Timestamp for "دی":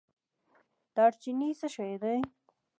2.01-2.17